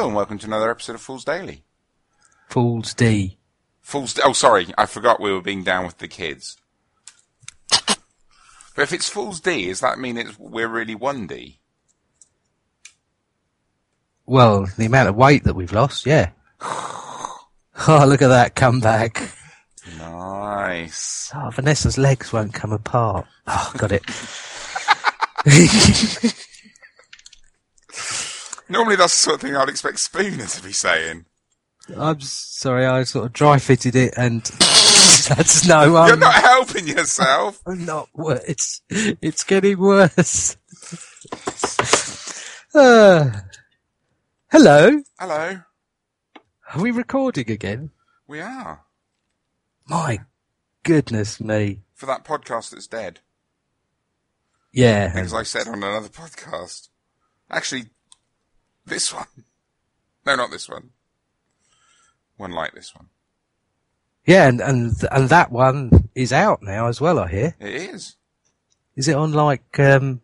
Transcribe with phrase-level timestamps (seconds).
[0.00, 1.62] Hello and welcome to another episode of Fool's Daily.
[2.48, 3.36] Fool's D.
[3.82, 4.18] Fool's.
[4.24, 6.56] Oh, sorry, I forgot we were being down with the kids.
[7.68, 7.98] But
[8.78, 11.60] if it's Fool's D, does that mean it's we're really one D?
[14.24, 16.30] Well, the amount of weight that we've lost, yeah.
[16.62, 19.34] Oh, look at that comeback.
[19.98, 21.30] Nice.
[21.34, 23.26] Oh, Vanessa's legs won't come apart.
[23.46, 24.04] Oh, got it.
[28.70, 31.26] Normally that's the sort of thing I'd expect Spooner to be saying.
[31.96, 34.42] I'm sorry, I sort of dry fitted it and
[35.28, 37.60] that's no, I'm You're not helping yourself.
[37.66, 38.80] I'm not worse.
[38.88, 40.56] It's getting worse.
[42.72, 43.32] Uh,
[44.52, 45.02] hello.
[45.18, 45.60] Hello.
[46.72, 47.90] Are we recording again?
[48.28, 48.84] We are.
[49.88, 50.20] My
[50.84, 51.80] goodness me.
[51.94, 53.18] For that podcast that's dead.
[54.72, 55.10] Yeah.
[55.10, 56.90] Things I said on another podcast.
[57.50, 57.86] Actually,
[58.86, 59.26] this one.
[60.26, 60.90] No, not this one.
[62.36, 63.08] One like this one.
[64.26, 67.18] Yeah, and, and and that one is out now as well.
[67.18, 67.56] I hear.
[67.58, 68.16] It is.
[68.96, 70.20] Is it on like um,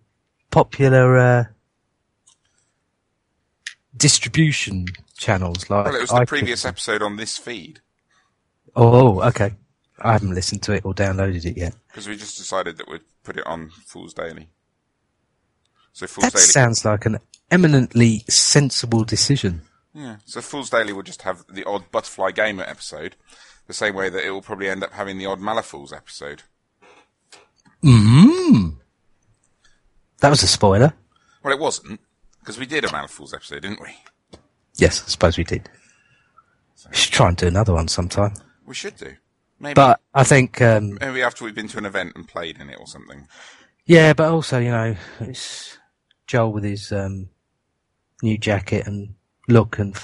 [0.51, 1.45] popular uh,
[3.97, 5.69] distribution channels?
[5.71, 6.27] Like Well, it was the iTunes?
[6.29, 7.81] previous episode on this feed
[8.75, 9.55] Oh, okay.
[9.99, 11.75] I haven't listened to it or downloaded it yet.
[11.89, 14.51] because we just decided that we'd put it on Fool's Daily.
[15.97, 16.43] So Fool's That Daily.
[16.43, 17.17] sounds like an
[17.51, 19.63] eminently sensible decision.
[19.95, 20.17] Yeah.
[20.27, 23.17] So Fool's Daily will just have the odd Butterfly Gamer episode,
[23.67, 26.43] the same way that it will probably end up having the odd Malifaux episode.
[27.83, 28.75] Mm.
[30.21, 30.93] That was a spoiler.
[31.43, 31.99] Well, it wasn't
[32.41, 33.97] because we did a Malifaux episode, didn't we?
[34.77, 35.67] Yes, I suppose we did.
[36.91, 38.35] We should try and do another one sometime.
[38.67, 39.15] We should do.
[39.59, 39.73] Maybe.
[39.73, 42.79] But I think, um, maybe after we've been to an event and played in it
[42.79, 43.27] or something.
[43.87, 45.79] yeah, but also, you know, it's
[46.27, 47.29] Joel with his um,
[48.23, 49.15] new jacket and
[49.49, 49.97] look, and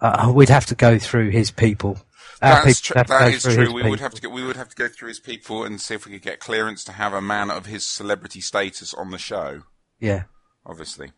[0.00, 1.98] uh, we'd have to go through his people.
[2.42, 3.72] Our That's people tr- that is true.
[3.72, 3.90] We people.
[3.90, 6.04] would have to go, we would have to go through his people and see if
[6.04, 9.62] we could get clearance to have a man of his celebrity status on the show.
[9.98, 10.24] Yeah.
[10.66, 11.12] Obviously,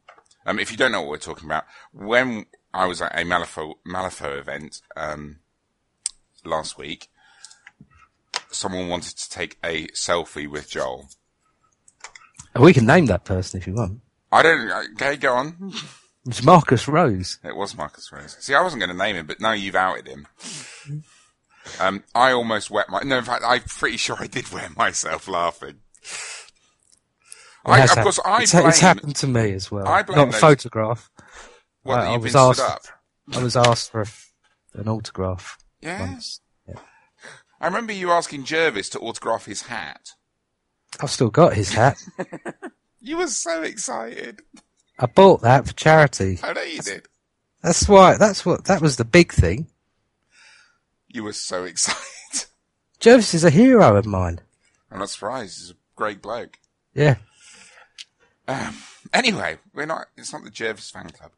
[0.46, 3.74] um, if you don't know what we're talking about, when I was at a Malifaux,
[3.86, 5.40] Malifaux event um,
[6.44, 7.08] last week,
[8.50, 11.08] someone wanted to take a selfie with Joel.
[12.58, 14.00] We can name that person if you want.
[14.32, 14.70] I don't.
[14.94, 15.72] Okay, go on.
[16.26, 17.38] It's Marcus Rose.
[17.44, 18.36] It was Marcus Rose.
[18.40, 20.26] See, I wasn't going to name him, but now you've outed him.
[21.80, 23.02] Um, I almost wet my.
[23.02, 25.76] No, in fact, I'm pretty sure I did wet myself laughing.
[27.64, 28.66] I, of course, I it's, blame.
[28.68, 29.86] it's happened to me as well.
[29.86, 31.10] I blame Not a those- photograph.
[31.82, 32.82] What, I- I was been asked- up.
[33.34, 34.06] I was asked for a
[34.74, 36.00] an autograph Yeah.
[36.00, 36.40] once.
[37.60, 40.10] I remember you asking Jervis to autograph his hat.
[41.00, 42.02] I've still got his hat.
[43.00, 44.42] You were so excited.
[44.98, 46.40] I bought that for charity.
[46.42, 47.06] I know you did.
[47.62, 48.18] That's why.
[48.18, 48.64] That's what.
[48.64, 49.68] That was the big thing.
[51.06, 52.48] You were so excited.
[52.98, 54.40] Jervis is a hero of mine.
[54.90, 55.58] I'm not surprised.
[55.58, 56.58] He's a great bloke.
[56.92, 57.16] Yeah.
[58.48, 58.76] Um,
[59.14, 60.08] anyway, we're not.
[60.16, 61.30] It's not the Jervis fan club.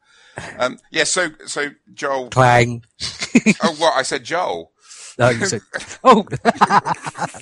[0.58, 1.04] Um, yeah.
[1.04, 2.30] So, so Joel.
[2.30, 2.84] Clang.
[3.62, 4.72] Oh, what I said, Joel.
[5.18, 5.60] No, you said.
[6.02, 6.24] Oh,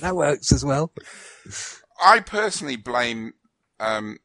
[0.01, 0.91] that works as well.
[2.03, 3.33] I personally blame
[3.79, 4.17] um,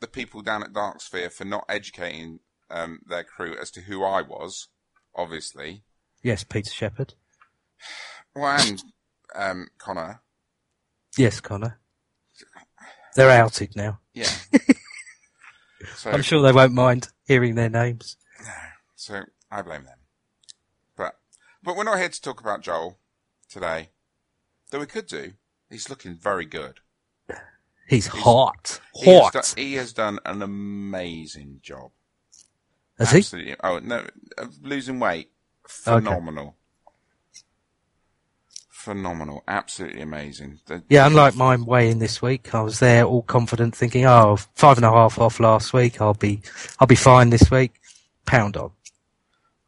[0.00, 2.40] the people down at Darksphere for not educating
[2.70, 4.68] um, their crew as to who I was.
[5.14, 5.82] Obviously,
[6.22, 7.14] Yes, Peter Shepard.
[8.34, 8.82] well, and
[9.34, 10.20] um, Connor.
[11.16, 11.78] Yes, Connor.
[13.14, 14.00] They're outed now.
[14.12, 14.28] Yeah.
[15.96, 18.16] so, I'm sure they won't mind hearing their names.
[18.44, 18.52] No,
[18.94, 19.98] so I blame them.
[20.96, 21.14] But
[21.62, 22.98] but we're not here to talk about Joel
[23.48, 23.90] today.
[24.70, 25.32] Though we could do.
[25.70, 26.80] He's looking very good.
[27.88, 28.80] He's hot.
[28.94, 29.32] He has, Hot.
[29.32, 31.92] done, he has done an amazing job.
[32.98, 33.54] Has he?
[33.62, 34.06] Oh no,
[34.62, 35.30] losing weight,
[35.68, 36.56] phenomenal.
[38.70, 40.60] Phenomenal, absolutely amazing.
[40.66, 44.76] The- Yeah, unlike mine weighing this week, I was there all confident thinking, oh, five
[44.78, 46.00] and a half off last week.
[46.00, 46.40] I'll be,
[46.78, 47.80] I'll be fine this week.
[48.26, 48.70] Pound on.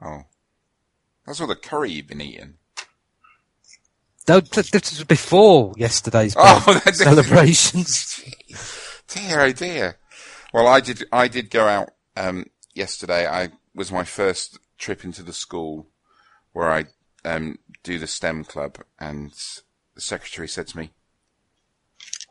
[0.03, 0.23] oh,
[1.27, 2.55] that's all the curry you've been eating.
[4.29, 8.23] No, th- this was before yesterday's Oh, celebrations.
[9.09, 9.97] Dear, oh dear.
[10.53, 11.05] Well, I did.
[11.11, 12.45] I did go out um,
[12.75, 13.27] yesterday.
[13.27, 15.89] I was my first trip into the school
[16.53, 16.85] where I
[17.25, 19.33] um, do the STEM club, and
[19.95, 20.91] the secretary said to me,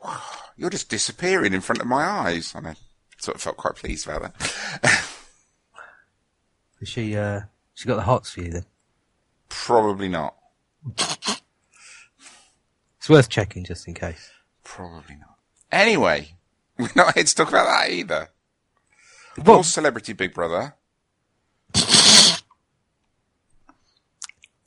[0.04, 0.20] "Wow,
[0.56, 2.76] "You're just disappearing in front of my eyes," and I
[3.18, 5.04] sort of felt quite pleased about that.
[6.84, 7.40] she, uh,
[7.74, 8.66] she got the hots for you then.
[9.48, 10.36] Probably not.
[13.08, 14.30] It's worth checking just in case.
[14.62, 15.38] Probably not.
[15.72, 16.34] Anyway,
[16.78, 18.28] we're not here to talk about that either.
[19.36, 19.46] What?
[19.46, 20.74] Well, Celebrity Big Brother.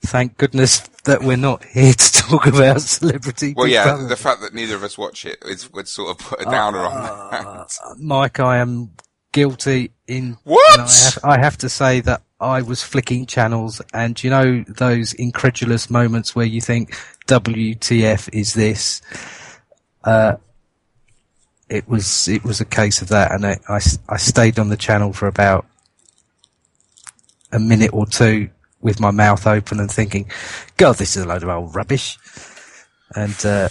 [0.03, 4.07] Thank goodness that we're not here to talk about Celebrity well, Big yeah, Brother.
[4.07, 6.79] the fact that neither of us watch it is, would sort of put a downer
[6.79, 7.45] uh, on that.
[7.45, 8.89] Uh, Mike, I am
[9.33, 10.39] guilty in.
[10.45, 10.79] What?
[10.79, 15.13] I have, I have to say that I was flicking channels, and you know those
[15.13, 16.95] incredulous moments where you think
[17.31, 19.01] "WTF is this?"
[20.03, 20.35] Uh,
[21.69, 23.57] it was it was a case of that, and I
[24.09, 25.65] I stayed on the channel for about
[27.51, 28.49] a minute or two
[28.81, 30.29] with my mouth open and thinking,
[30.77, 32.17] "God, this is a load of old rubbish,"
[33.15, 33.69] and uh,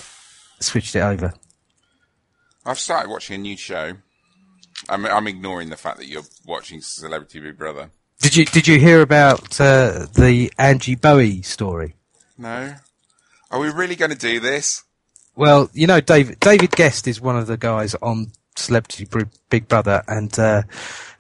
[0.60, 1.34] switched it over.
[2.64, 3.94] I've started watching a new show.
[4.88, 7.90] I'm, I'm ignoring the fact that you're watching Celebrity Big Brother.
[8.20, 11.94] Did you did you hear about uh, the Angie Bowie story?
[12.38, 12.74] No?
[13.50, 14.84] Are we really going to do this?
[15.34, 19.08] Well, you know, David David Gest is one of the guys on Celebrity
[19.48, 20.62] Big Brother, and uh,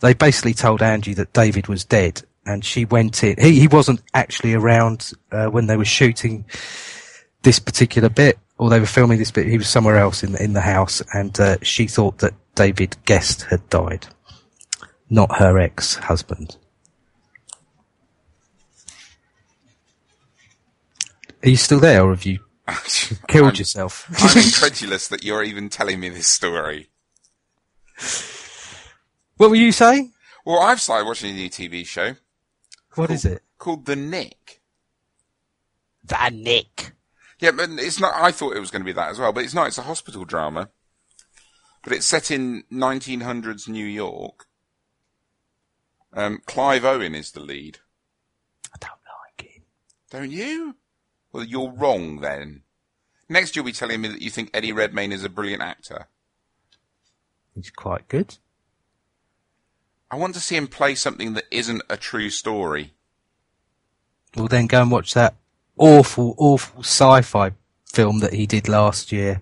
[0.00, 3.36] they basically told Angie that David was dead, and she went in.
[3.40, 6.44] He he wasn't actually around uh, when they were shooting
[7.42, 9.46] this particular bit, or they were filming this bit.
[9.46, 12.96] He was somewhere else in the, in the house, and uh, she thought that David
[13.06, 14.06] Gest had died,
[15.08, 16.56] not her ex husband.
[21.42, 22.40] Are you still there, or have you
[23.28, 24.06] killed I'm, yourself?
[24.18, 26.90] I'm incredulous that you're even telling me this story.
[29.36, 30.12] What were you saying?
[30.44, 32.16] Well, I've started watching a new TV show
[32.94, 33.42] What is it?
[33.58, 34.60] called The Knick.
[36.04, 36.92] The Knick.
[37.38, 38.14] Yeah, but it's not.
[38.14, 39.68] I thought it was going to be that as well, but it's not.
[39.68, 40.68] It's a hospital drama,
[41.82, 44.46] but it's set in 1900s New York.
[46.12, 47.78] Um, Clive Owen is the lead.
[48.74, 48.90] I don't
[49.38, 49.62] like it.
[50.10, 50.76] Don't you?
[51.32, 52.62] Well, you're wrong then.
[53.28, 56.08] Next, you'll be telling me that you think Eddie Redmayne is a brilliant actor.
[57.54, 58.38] He's quite good.
[60.10, 62.94] I want to see him play something that isn't a true story.
[64.36, 65.34] Well, then go and watch that
[65.76, 67.52] awful, awful sci-fi
[67.86, 69.40] film that he did last year,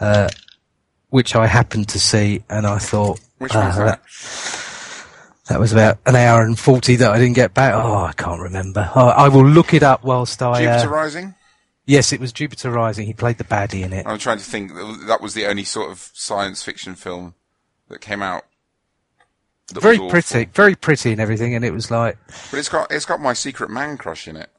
[0.00, 0.28] uh,
[1.08, 4.02] which I happened to see, and I thought Which "Ah, one's that?
[5.46, 7.74] That was about an hour and forty that I didn't get back.
[7.74, 8.90] Oh, I can't remember.
[8.94, 10.62] Oh, I will look it up whilst I.
[10.62, 11.34] Jupiter Uh, Rising?
[11.86, 13.06] yes, it was Jupiter Rising.
[13.06, 14.06] He played the baddie in it.
[14.06, 14.72] I'm trying to think.
[15.06, 17.34] That was the only sort of science fiction film
[17.88, 18.44] that came out.
[19.68, 22.16] that Very pretty, very pretty and everything, and it was like,
[22.50, 24.50] But it's got it's got my secret man crush in it.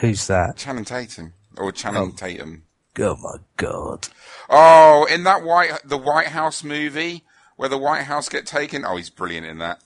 [0.00, 0.56] who's that?
[0.56, 2.64] Channing Tatum or Channing Tatum.
[2.98, 4.08] Oh my god!
[4.48, 7.24] Oh, in that White the White House movie
[7.56, 8.84] where the White House get taken.
[8.84, 9.80] Oh, he's brilliant in that.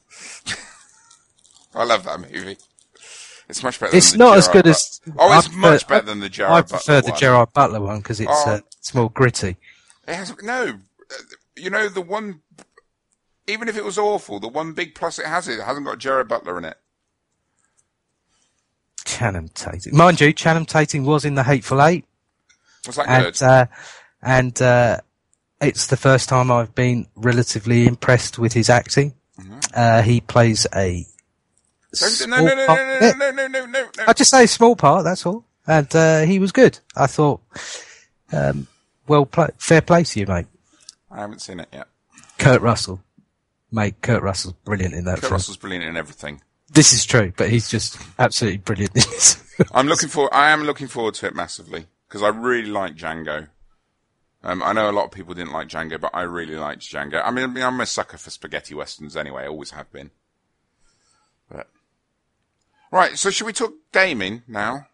[1.75, 2.57] I love that movie.
[3.49, 3.97] It's much better.
[3.97, 5.01] It's than the not as good But- as.
[5.19, 6.53] Oh, I it's prefer- much better than the Gerard.
[6.53, 7.19] I prefer Butler the one.
[7.21, 8.51] Gerard Butler one because it's Oh.
[8.51, 9.57] uh, it's more gritty.
[10.07, 10.79] It has no.
[11.11, 11.15] uh,
[11.57, 12.41] You know the one.
[13.47, 16.29] Even if it was awful, the one big plus it has it hasn't got Gerard
[16.29, 16.77] Butler in it.
[19.05, 22.05] Channing Tatum, mind you, Channing Tatum was in the Hateful Eight,
[22.87, 23.27] Was that good?
[23.27, 23.67] and uh,
[24.23, 24.99] and uh,
[25.61, 29.15] it's the first time I've been relatively impressed with his acting.
[29.75, 31.07] Uh, he plays a
[31.93, 34.05] small no, no, no, part no, no, no, no, no, no.
[34.07, 35.05] I just say small part.
[35.05, 36.79] That's all, and uh, he was good.
[36.97, 37.41] I thought,
[38.33, 38.67] um,
[39.07, 40.47] well, play, fair play to you, mate.
[41.11, 41.87] I haven't seen it yet.
[42.39, 43.01] Kurt Russell,
[43.71, 44.01] mate.
[44.03, 45.33] Kurt Russell's brilliant in that Kurt film.
[45.33, 46.43] Russell's brilliant in everything.
[46.73, 49.41] This is true, but he's just absolutely brilliant.
[49.73, 50.33] I'm looking for.
[50.35, 53.49] I am looking forward to it massively because I really like Django.
[54.43, 57.21] Um, I know a lot of people didn't like Django, but I really liked Django.
[57.25, 59.43] I mean, I'm a sucker for spaghetti westerns anyway.
[59.45, 60.11] I always have been.
[61.51, 61.69] But
[62.91, 64.87] right, so should we talk gaming now?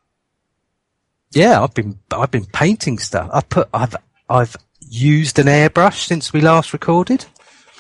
[1.32, 3.30] Yeah, I've been I've been painting stuff.
[3.32, 3.94] I put I've
[4.28, 7.26] I've used an airbrush since we last recorded,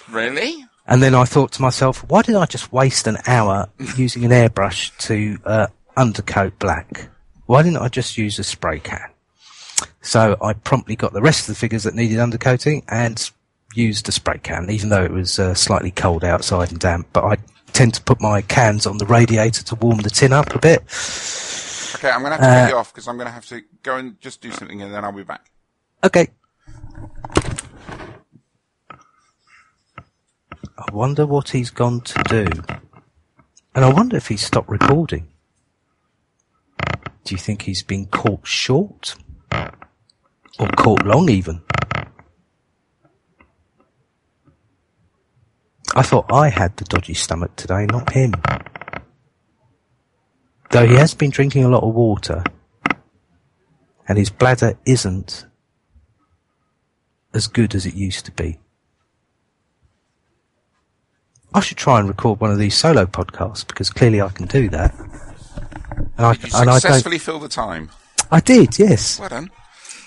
[0.08, 0.64] Really?
[0.86, 4.30] and then I thought to myself, why did I just waste an hour using an
[4.30, 7.08] airbrush to uh, undercoat black?
[7.46, 9.08] Why didn't I just use a spray can?
[10.00, 13.30] So I promptly got the rest of the figures that needed undercoating and
[13.74, 17.08] used a spray can, even though it was uh, slightly cold outside and damp.
[17.12, 17.36] But I
[17.72, 20.82] tend to put my cans on the radiator to warm the tin up a bit.
[21.96, 23.62] Okay, I'm going to have to take you off because I'm going to have to
[23.82, 25.50] go and just do something and then I'll be back.
[26.04, 26.28] Okay.
[30.78, 32.46] I wonder what he's gone to do.
[33.74, 35.28] And I wonder if he's stopped recording.
[37.24, 39.16] Do you think he's been caught short?
[40.58, 41.62] Or caught long even?
[45.94, 48.34] I thought I had the dodgy stomach today, not him.
[50.70, 52.44] Though he has been drinking a lot of water,
[54.08, 55.46] and his bladder isn't
[57.32, 58.58] as good as it used to be.
[61.54, 64.68] I should try and record one of these solo podcasts because clearly I can do
[64.70, 64.94] that.
[66.18, 67.90] And I, you and I successfully fill the time?
[68.30, 69.18] I did, yes.
[69.18, 69.50] Well done.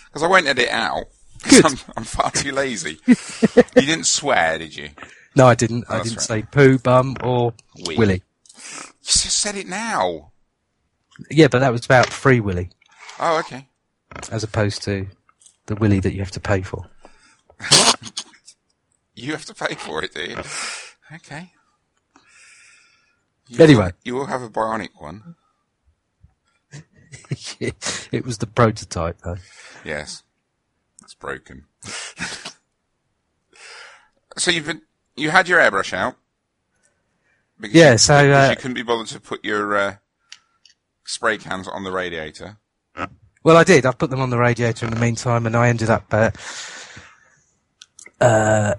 [0.10, 1.06] Because I won't edit it out.
[1.64, 3.00] I'm, I'm far too lazy.
[3.08, 3.16] you
[3.76, 4.86] didn't swear, did you?
[4.86, 4.90] You
[5.36, 5.86] No, I didn't.
[5.90, 6.22] I didn't right.
[6.22, 7.54] say poo, bum, or
[7.88, 7.96] Wee.
[7.98, 8.24] willy.
[9.04, 10.32] just said it now.
[11.30, 12.70] Yeah, but that was about free willy
[13.20, 13.68] Oh, okay.
[14.32, 15.08] as opposed to
[15.68, 16.86] the willy that you have to pay for.
[19.16, 20.38] You have to pay for it, do you?
[21.14, 21.52] Okay.
[23.50, 23.84] You Anyway.
[23.88, 25.36] will, you will have a bionic one.
[27.60, 29.38] it was the prototype, though.
[29.84, 30.24] Yes.
[31.02, 31.66] It's broken.
[34.38, 34.82] so you've been,
[35.16, 36.16] you had your airbrush out.
[37.60, 39.96] Because Yeah, you, so, uh, you couldn't be bothered to put your uh,
[41.04, 42.58] spray cans on the radiator.
[43.44, 43.86] Well, I did.
[43.86, 46.32] I put them on the radiator in the meantime, and I ended up uh,
[48.20, 48.74] uh,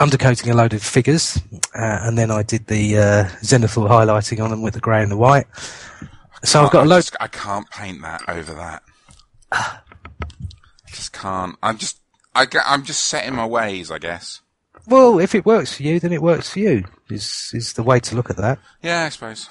[0.00, 1.40] undercoating a load of figures,
[1.74, 5.10] uh, and then I did the uh, zenithal highlighting on them with the grey and
[5.10, 5.46] the white.
[6.44, 6.98] So I've got a load.
[6.98, 8.82] just- I can't paint that over that.
[9.52, 9.78] I
[10.88, 11.56] just can't.
[11.62, 11.98] I'm just.
[12.34, 14.40] I, I'm just set in my ways, I guess.
[14.86, 16.84] Well, if it works for you, then it works for you.
[17.10, 18.58] Is is the way to look at that.
[18.82, 19.48] Yeah, I suppose.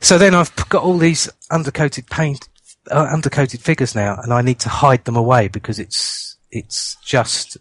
[0.00, 2.48] So then I've got all these undercoated paint,
[2.90, 7.56] uh, undercoated figures now, and I need to hide them away because it's it's just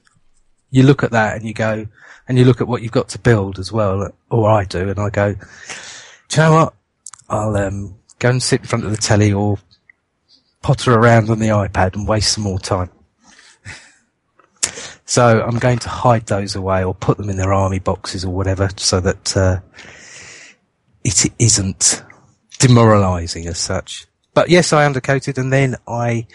[0.71, 1.85] you look at that and you go,
[2.27, 4.99] and you look at what you've got to build as well, or I do, and
[4.99, 5.39] I go, do
[6.31, 6.73] you know what?
[7.31, 9.57] I'll um, go and sit in front of the telly or
[10.61, 12.89] potter around on the iPad and waste some more time.
[15.03, 18.33] So I'm going to hide those away or put them in their army boxes or
[18.33, 19.59] whatever, so that uh,
[21.03, 22.01] it isn't
[22.59, 24.07] demoralising as such.
[24.33, 26.27] But yes, I undercoated, and then I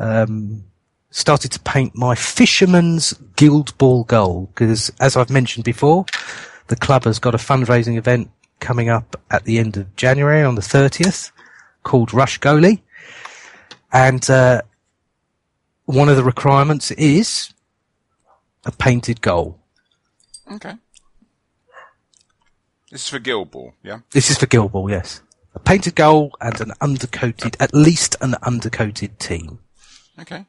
[0.00, 0.64] um,
[1.10, 6.06] started to paint my Fisherman's Guild Ball goal because, as I've mentioned before,
[6.66, 10.54] the club has got a fundraising event coming up at the end of January on
[10.54, 11.30] the 30th
[11.82, 12.80] called Rush Goalie,
[13.92, 14.62] and uh,
[15.84, 17.52] one of the requirements is
[18.64, 19.58] a painted goal.
[20.50, 20.74] Okay.
[22.90, 24.00] This is for Guild Ball, yeah?
[24.10, 25.22] This is for Guild Ball, yes.
[25.54, 29.58] A painted goal and an undercoated, at least an undercoated team.
[30.18, 30.46] Okay.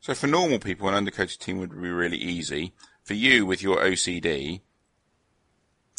[0.00, 2.72] So for normal people, an undercoated team would be really easy.
[3.02, 4.60] For you, with your OCD,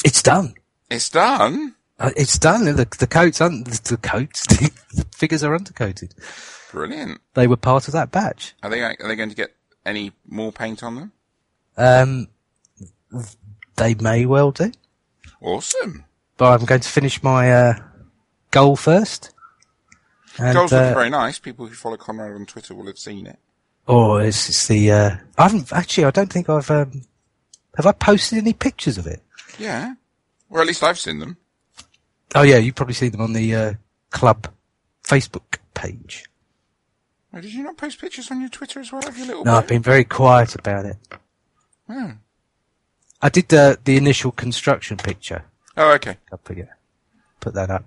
[0.04, 0.54] It's done.
[0.90, 1.74] it's done.
[1.98, 2.64] Uh, it's done.
[2.64, 6.12] The, the coats, un- the, the coats, the, figures are undercoated.
[6.72, 7.20] Brilliant.
[7.34, 8.54] They were part of that batch.
[8.62, 9.54] Are they are they going to get
[9.84, 11.12] any more paint on them?
[11.76, 12.28] Um,
[13.76, 14.72] they may well do,
[15.40, 16.04] Awesome.
[16.36, 17.74] but I'm going to finish my uh,
[18.50, 19.32] goal first.
[20.38, 21.38] And, Goals look uh, very nice.
[21.38, 23.38] People who follow Conrad on Twitter will have seen it.
[23.86, 24.90] or is it's the?
[24.90, 26.04] Uh, I haven't actually.
[26.06, 26.70] I don't think I've.
[26.70, 27.02] Um,
[27.76, 29.22] have I posted any pictures of it?
[29.58, 29.94] Yeah.
[30.50, 31.36] Or at least I've seen them.
[32.34, 33.72] Oh yeah, you probably see them on the uh,
[34.10, 34.48] club
[35.04, 36.24] Facebook page.
[37.34, 39.54] Oh, did you not post pictures on your Twitter as well of your little No,
[39.54, 40.96] I've been very quiet about it.
[41.88, 42.12] Oh.
[43.20, 45.44] I did the the initial construction picture.
[45.76, 46.16] oh, okay.
[46.30, 46.68] I'll put it,
[47.40, 47.84] put that up.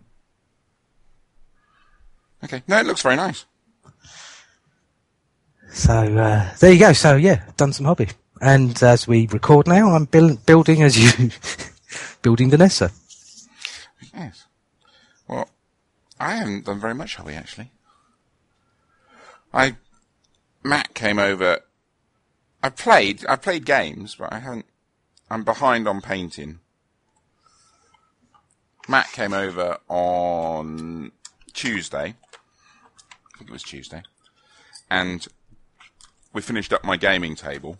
[2.44, 2.64] Okay.
[2.68, 3.46] No, it looks very nice.
[5.72, 6.94] So uh, there you go.
[6.94, 8.08] So yeah, done some hobby,
[8.42, 11.32] and as we record now, I'm build, building as you
[12.22, 12.92] building Vanessa.
[14.14, 14.46] Yes.
[15.28, 15.50] Well,
[16.20, 17.34] I haven't done very much have we?
[17.34, 17.72] actually.
[19.54, 19.78] I
[20.64, 21.60] Matt came over.
[22.62, 23.26] I played.
[23.28, 24.66] I played games, but I haven't.
[25.30, 26.60] I'm behind on painting.
[28.88, 31.12] Matt came over on
[31.54, 32.16] Tuesday.
[32.16, 34.04] I think it was Tuesday,
[34.90, 35.28] and
[36.34, 37.78] we finished up my gaming table.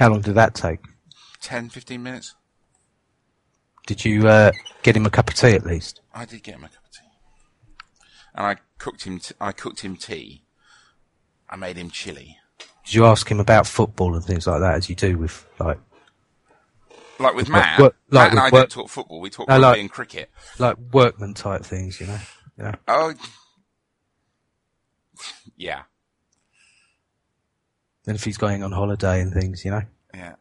[0.00, 0.80] How long did that take?
[1.42, 2.34] 10, 15 minutes.
[3.86, 4.50] Did you uh,
[4.82, 6.00] get him a cup of tea at least?
[6.14, 7.84] I did get him a cup of tea,
[8.34, 9.18] and I cooked him.
[9.20, 10.44] T- I cooked him tea.
[11.48, 12.38] I made him chili.
[12.86, 15.78] Did you ask him about football and things like that, as you do with like
[17.18, 19.20] Like with Like Matt, work- like Matt and with I work- don't talk football.
[19.20, 20.30] We talk No, rugby like- and cricket.
[20.58, 22.18] like workman type things, you know?
[22.58, 22.74] Know?
[22.88, 23.14] Oh,
[25.56, 25.82] yeah,
[28.10, 29.82] And if he's going on holiday and things, you know.
[30.12, 30.34] yeah.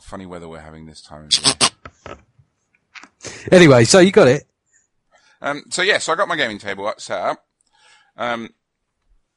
[0.00, 1.68] Funny weather we're having this time of
[2.08, 2.16] year.
[3.52, 4.48] Anyway, so you got it.
[5.40, 7.46] Um, so yeah, so I got my gaming table set up.
[8.16, 8.50] Um,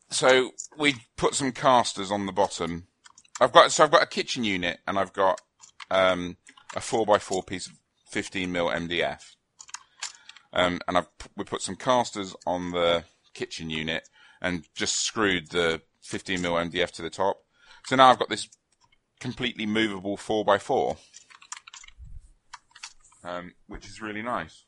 [0.09, 2.87] so we put some casters on the bottom.
[3.39, 5.39] I've got so I've got a kitchen unit and I've got
[5.91, 6.37] um,
[6.75, 7.73] a four x four piece of
[8.09, 9.35] 15 mil MDF.
[10.51, 13.03] Um, and I've we put some casters on the
[13.35, 14.09] kitchen unit
[14.41, 17.43] and just screwed the 15 mil MDF to the top.
[17.85, 18.47] So now I've got this
[19.19, 20.97] completely movable 4x4,
[23.23, 24.63] um, which is really nice.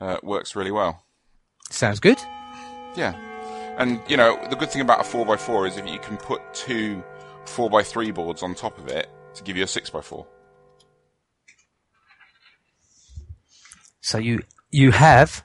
[0.00, 1.04] Uh, works really well.
[1.70, 2.18] Sounds good.
[2.96, 3.14] Yeah.
[3.78, 7.02] And, you know, the good thing about a 4x4 is if you can put two
[7.46, 10.26] 4x3 boards on top of it to give you a 6x4.
[14.00, 15.44] So you you have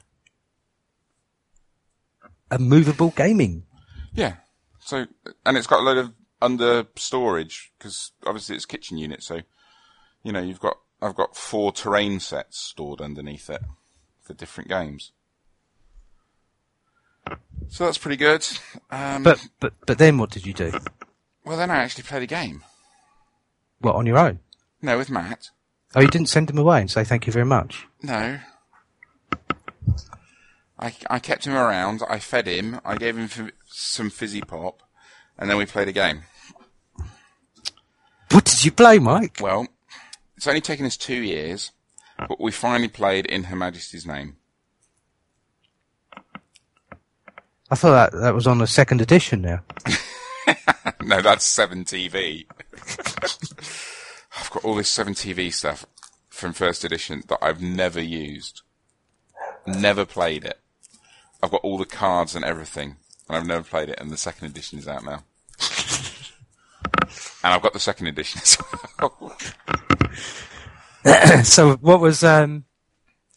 [2.50, 3.67] a movable gaming.
[4.18, 4.36] Yeah.
[4.80, 5.06] So,
[5.46, 9.24] and it's got a load of under storage because obviously it's kitchen unit.
[9.24, 9.42] So,
[10.24, 13.62] you know, you've got I've got four terrain sets stored underneath it
[14.22, 15.12] for different games.
[17.70, 18.46] So that's pretty good.
[18.90, 20.72] Um, But but but then what did you do?
[21.46, 22.64] well, then I actually played a game.
[23.80, 24.40] What on your own?
[24.82, 25.50] No, with Matt.
[25.96, 27.86] Oh, you didn't send him away and say thank you very much.
[28.02, 28.40] No.
[30.79, 32.03] I, I kept him around.
[32.07, 32.79] I fed him.
[32.86, 34.84] I gave him f- some fizzy pop,
[35.38, 36.24] and then we played a game.
[38.31, 39.38] What did you play, Mike?
[39.41, 39.67] Well,
[40.36, 41.72] it's only taken us two years,
[42.19, 42.27] ah.
[42.29, 44.38] but we finally played in Her Majesty's name.
[47.69, 49.63] I thought that that was on the second edition now.
[51.01, 52.46] no, that's Seven TV.
[54.39, 55.86] I've got all this Seven TV stuff
[56.29, 58.62] from first edition that I've never used,
[59.65, 60.60] never played it.
[61.41, 64.00] I've got all the cards and everything, and I've never played it.
[64.00, 65.24] And the second edition is out now,
[67.44, 68.58] and I've got the second edition as
[69.00, 69.38] well.
[71.44, 72.65] so what was um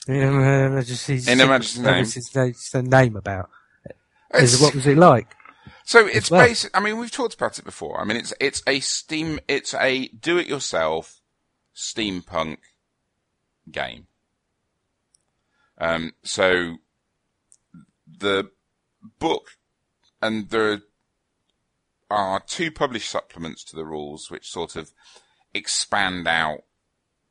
[0.09, 1.93] in Her Majesty's, In Her Majesty's name.
[1.95, 3.51] Majesty's name- the name about?
[4.33, 5.35] It's- Is, what was it like?
[5.85, 6.47] So it's well.
[6.47, 6.77] basic.
[6.77, 8.01] I mean, we've talked about it before.
[8.01, 9.41] I mean, it's it's a steam.
[9.49, 11.21] It's a do-it-yourself
[11.75, 12.59] steampunk
[13.71, 14.07] game.
[15.79, 16.13] Um.
[16.23, 16.77] So
[18.21, 18.51] the
[19.19, 19.59] book,
[20.23, 20.81] and there
[22.11, 24.93] are two published supplements to the rules, which sort of
[25.53, 26.65] expand out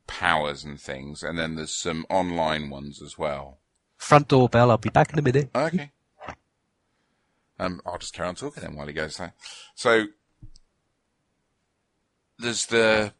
[0.08, 3.60] powers and things, and then there's some online ones as well.
[3.97, 4.71] Front doorbell.
[4.71, 5.49] I'll be back in a minute.
[5.54, 5.91] Okay.
[7.60, 9.34] Um, I'll just carry on talking then while he goes there.
[9.75, 10.06] So,
[12.38, 13.13] there's the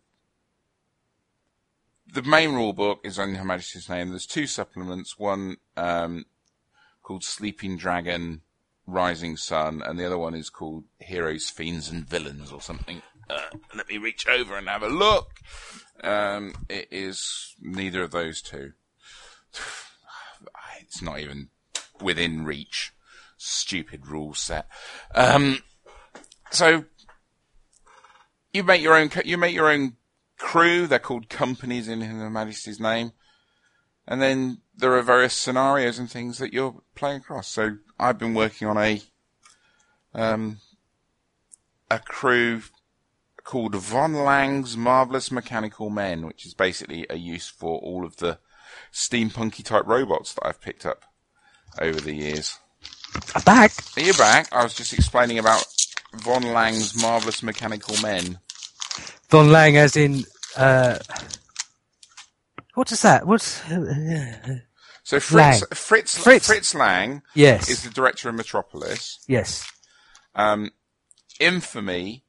[2.12, 4.10] the main rule book is on Her Majesty's name.
[4.10, 5.20] There's two supplements.
[5.20, 6.26] One um,
[7.10, 8.42] called Sleeping Dragon,
[8.86, 13.02] Rising Sun, and the other one is called Heroes, Fiends, and Villains, or something.
[13.28, 15.32] Uh, let me reach over and have a look.
[16.04, 18.74] Um, it is neither of those two.
[20.82, 21.50] It's not even
[22.02, 22.94] within reach.
[23.38, 24.68] Stupid rule set.
[25.14, 25.60] Um,
[26.50, 26.86] so
[28.54, 29.12] you make your own.
[29.24, 29.98] You make your own
[30.40, 30.88] crew.
[30.88, 33.12] They're called companies in Her Majesty's name,
[34.08, 37.48] and then there are various scenarios and things that you're playing across.
[37.48, 39.02] So I've been working on a
[40.14, 40.58] um,
[41.92, 42.62] a crew
[43.44, 48.40] called Von Lang's Marvelous Mechanical Men, which is basically a use for all of the
[48.92, 51.04] steampunky type robots that I've picked up
[51.80, 52.60] over the years.
[53.36, 53.72] I'm back.
[53.98, 54.48] Are you back?
[54.52, 55.64] I was just explaining about
[56.14, 58.40] Von Lang's Marvelous Mechanical Men.
[59.30, 60.26] Von Lang, as in
[60.58, 60.98] uh,
[62.76, 63.28] what is that?
[63.28, 63.62] What's
[65.10, 65.70] So Fritz, Lang.
[65.74, 66.46] Fritz, Fritz.
[66.46, 69.18] Fritz Lang yes, is the director of Metropolis.
[69.28, 69.68] yes.
[70.36, 70.70] Um,
[71.40, 72.26] Infamy.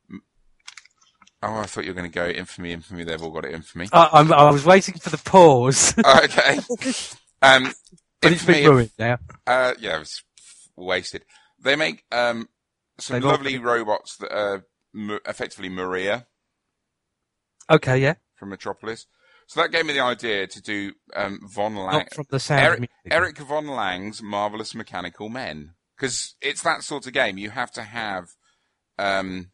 [1.43, 3.05] Oh, I thought you were going to go Infamy, Infamy.
[3.05, 3.91] They've all got it Infamy.
[3.93, 6.59] I, I'm, I was waiting for the pause, okay.
[7.43, 7.71] Um,
[8.23, 9.19] but it's been Infamy- ruined now.
[9.47, 10.23] Uh, yeah, it's
[10.75, 11.27] wasted.
[11.63, 12.49] They make um,
[12.99, 14.65] some They've lovely robots that are
[15.27, 16.27] effectively Maria
[17.69, 18.15] Okay, yeah.
[18.37, 19.07] from Metropolis.
[19.51, 21.93] So that gave me the idea to do um, Von Lang.
[21.93, 22.61] Not from the sound.
[22.61, 22.91] Eric.
[23.11, 25.73] Eric Von Lang's Marvelous Mechanical Men.
[25.97, 27.37] Because it's that sort of game.
[27.37, 28.29] You have to have,
[28.97, 29.51] um,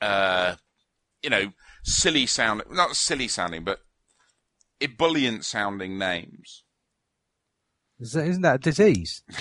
[0.00, 0.56] uh,
[1.22, 1.52] you know,
[1.84, 3.78] silly sound, not silly sounding, but
[4.80, 6.64] ebullient sounding names.
[8.00, 9.22] Is that, isn't that a disease?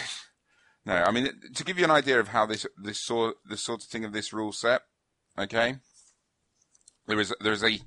[0.86, 3.84] No, I mean to give you an idea of how this this sort this sort
[3.84, 4.84] of thing of this rule set.
[5.38, 5.80] Okay,
[7.08, 7.80] there is there is a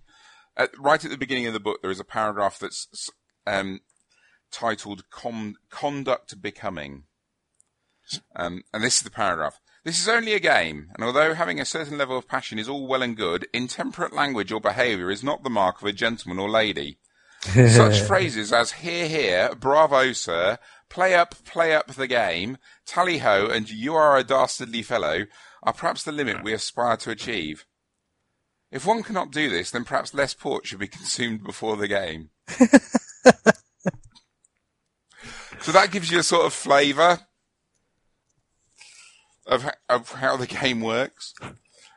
[0.57, 3.11] at, right at the beginning of the book there is a paragraph that's
[3.47, 3.81] um,
[4.51, 7.05] titled Com- "Conduct Becoming,"
[8.37, 9.61] um, and this is the paragraph.
[9.85, 12.87] This is only a game, and although having a certain level of passion is all
[12.87, 16.51] well and good, intemperate language or behaviour is not the mark of a gentleman or
[16.51, 16.99] lady.
[17.41, 20.59] Such phrases as "Hear, hear," "Bravo, sir,"
[20.91, 25.25] "Play up, play up the game," "Tally ho," and "You are a dastardly fellow"
[25.63, 27.65] are perhaps the limit we aspire to achieve.
[28.73, 32.31] If one cannot do this, then perhaps less port should be consumed before the game.
[35.61, 37.21] so that gives you a sort of flavour
[39.47, 41.35] of of how the game works,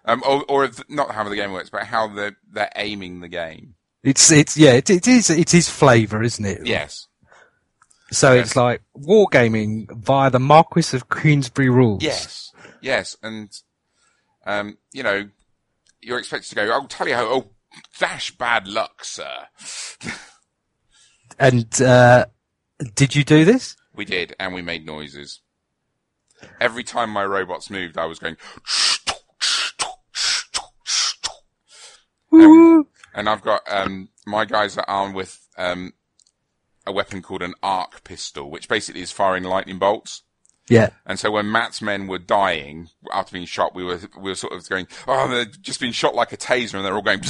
[0.06, 3.76] um, or, or not how the game works, but how they're they're aiming the game.
[4.04, 6.66] It's it's yeah, it, it is it is flavour, isn't it?
[6.66, 7.08] Yes,
[8.12, 8.48] So Yes.
[8.48, 12.04] it's like wargaming via the Marquis of Queensberry rules.
[12.04, 13.50] yes, yes, and
[14.46, 15.30] um, you know,
[16.04, 16.70] you're expected to go.
[16.72, 17.26] Oh, tell you how.
[17.26, 17.52] Oh,
[17.98, 19.48] dash bad luck, sir.
[21.40, 22.26] And uh,
[22.94, 23.76] did you do this?
[23.96, 25.42] We did, and we made noises.
[26.60, 28.38] Every time my robots moved, I was going.
[32.32, 32.88] Woo!
[33.14, 35.94] And I've got um, my guys are armed with um,
[36.86, 40.24] a weapon called an arc pistol, which basically is firing lightning bolts.
[40.70, 40.90] Yeah.
[41.06, 44.54] And so when Matt's men were dying after being shot, we were we were sort
[44.54, 47.22] of going, oh, they're just being shot like a taser, and they're all going.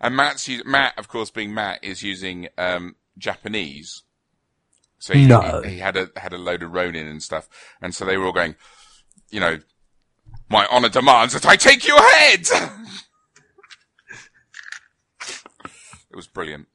[0.00, 4.02] and Matt's Matt, of course, being Matt, is using um, Japanese.
[4.98, 5.60] So he, No.
[5.62, 7.48] he, he had a had a load of Ronin and stuff,
[7.82, 8.56] and so they were all going,
[9.30, 9.58] you know,
[10.48, 12.40] my honor demands that I take your head.
[16.10, 16.68] it was brilliant.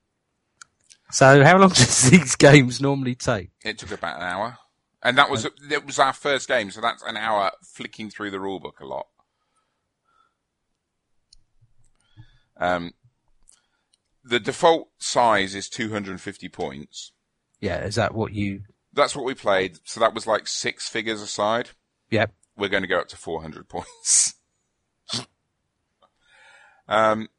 [1.12, 3.52] So how long does these games normally take?
[3.64, 4.58] It took about an hour,
[5.04, 8.38] and that was it was our first game, so that's an hour flicking through the
[8.38, 9.08] rulebook a lot.
[12.58, 12.94] Um,
[14.24, 17.12] the default size is 250 points.
[17.60, 18.62] Yeah, is that what you?
[18.94, 19.80] That's what we played.
[19.84, 21.70] So that was like six figures aside.
[22.10, 22.34] Yep.
[22.58, 24.36] We're going to go up to 400 points.
[26.88, 27.30] um,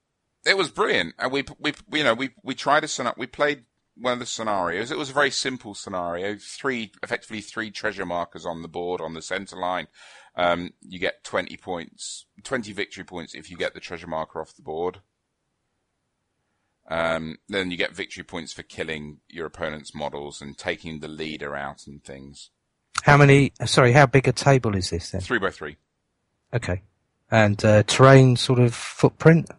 [0.44, 3.14] it was brilliant, and we we you know we we tried a scenario.
[3.18, 3.64] We played
[3.96, 4.90] one of the scenarios.
[4.90, 6.37] It was a very simple scenario.
[6.37, 9.88] Three effectively three treasure markers on the board on the center line.
[10.35, 14.57] Um, you get 20 points, 20 victory points if you get the treasure marker off
[14.57, 15.00] the board.
[16.88, 21.55] Um, then you get victory points for killing your opponent's models and taking the leader
[21.55, 22.50] out and things.
[23.02, 23.52] How many?
[23.64, 25.20] Sorry, how big a table is this then?
[25.20, 25.76] Three by three.
[26.52, 26.83] Okay.
[27.31, 29.50] And uh, terrain sort of footprint.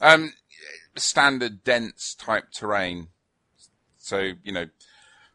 [0.00, 0.32] Um,
[0.96, 3.08] standard dense type terrain.
[3.98, 4.66] So, you know,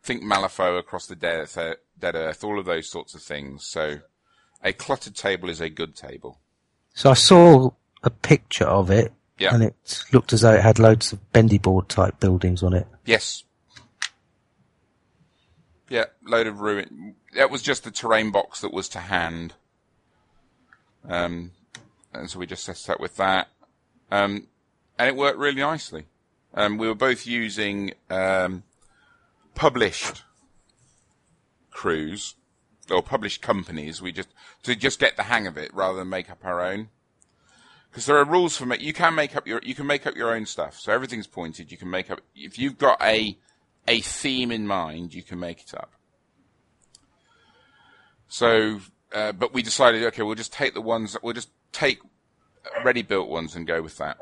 [0.04, 1.58] think Malifaux across the dead earth,
[1.97, 3.65] dead earth, all of those sorts of things.
[3.65, 3.99] So
[4.63, 6.39] a cluttered table is a good table.
[6.93, 7.71] So I saw
[8.04, 9.54] a picture of it, Yeah.
[9.54, 12.88] and it looked as though it had loads of bendy board type buildings on it.
[13.06, 13.43] Yes.
[15.89, 17.15] Yeah, load of ruin.
[17.36, 19.54] That was just the terrain box that was to hand.
[21.08, 21.51] Um,
[22.13, 23.49] and so we just set up with that.
[24.10, 24.47] Um,
[24.97, 26.05] and it worked really nicely.
[26.53, 28.63] Um, we were both using, um,
[29.55, 30.23] published
[31.71, 32.36] crews
[32.89, 34.01] or published companies.
[34.01, 34.29] We just,
[34.63, 36.89] to just get the hang of it rather than make up our own.
[37.89, 40.17] Because there are rules for ma- you can make up your you can make up
[40.17, 40.77] your own stuff.
[40.77, 41.71] So everything's pointed.
[41.71, 43.38] You can make up if you've got a
[43.88, 45.93] a theme in mind, you can make it up.
[48.27, 48.81] So,
[49.13, 51.99] uh, but we decided, okay, we'll just take the ones that we'll just take
[52.84, 54.17] ready built ones and go with that.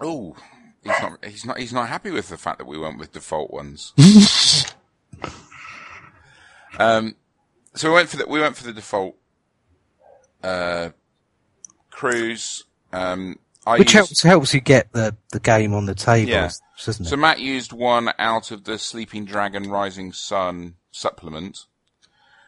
[0.00, 0.36] Oh,
[0.82, 3.50] he's not he's not he's not happy with the fact that we went with default
[3.52, 3.92] ones.
[6.78, 7.14] um,
[7.74, 9.16] so we went for the we went for the default
[10.42, 10.90] uh,
[11.90, 12.64] crews.
[12.92, 16.50] Um, I Which used- helps helps you get the, the game on the table, Yeah.
[16.84, 17.08] doesn't it?
[17.08, 21.66] So Matt used one out of the Sleeping Dragon Rising Sun supplement,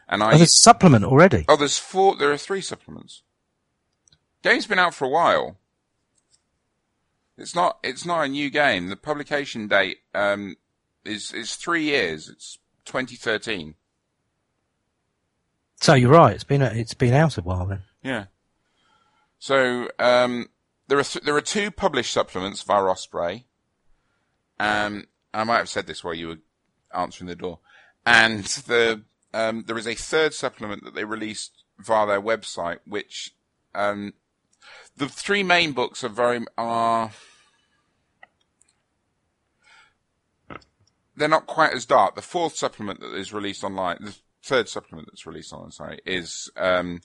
[0.09, 0.33] and I.
[0.33, 1.45] oh, there's a supplement already.
[1.47, 2.15] oh, there's four.
[2.15, 3.21] There are three supplements.
[4.41, 5.57] Game's been out for a while.
[7.41, 7.79] It's not.
[7.83, 8.87] It's not a new game.
[8.87, 10.55] The publication date um,
[11.03, 12.29] is is three years.
[12.29, 13.75] It's 2013.
[15.81, 16.33] So you're right.
[16.33, 17.81] It's been it's been out a while then.
[18.03, 18.25] Yeah.
[19.39, 20.49] So um,
[20.87, 23.45] there are th- there are two published supplements via Osprey.
[24.59, 26.37] Um, I might have said this while you were
[26.93, 27.59] answering the door.
[28.05, 29.01] And the
[29.33, 33.33] um, there is a third supplement that they released via their website, which
[33.73, 34.13] um,
[34.97, 37.11] the three main books are very are
[41.21, 42.15] they're not quite as dark.
[42.15, 46.49] The fourth supplement that is released online, the third supplement that's released online, sorry, is
[46.57, 47.01] um,